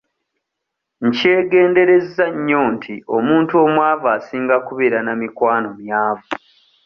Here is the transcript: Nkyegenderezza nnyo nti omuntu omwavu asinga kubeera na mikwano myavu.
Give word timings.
Nkyegenderezza 1.07 2.25
nnyo 2.33 2.61
nti 2.75 2.95
omuntu 3.17 3.53
omwavu 3.65 4.05
asinga 4.15 4.55
kubeera 4.67 4.99
na 5.03 5.13
mikwano 5.21 5.67
myavu. 5.79 6.29